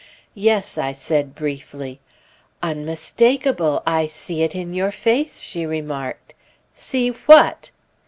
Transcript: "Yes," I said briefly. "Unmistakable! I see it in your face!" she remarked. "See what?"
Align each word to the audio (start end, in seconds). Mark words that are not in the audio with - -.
"Yes," 0.33 0.79
I 0.79 0.93
said 0.93 1.35
briefly. 1.35 1.99
"Unmistakable! 2.63 3.83
I 3.85 4.07
see 4.07 4.41
it 4.41 4.55
in 4.55 4.73
your 4.73 4.89
face!" 4.89 5.43
she 5.43 5.63
remarked. 5.63 6.33
"See 6.73 7.09
what?" 7.27 7.69